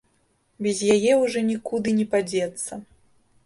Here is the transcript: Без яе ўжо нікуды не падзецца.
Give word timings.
Без 0.67 0.79
яе 0.95 1.13
ўжо 1.23 1.45
нікуды 1.51 1.95
не 2.01 2.09
падзецца. 2.17 2.85